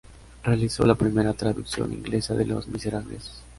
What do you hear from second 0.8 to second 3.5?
la primera traducción inglesa de "Los miserables".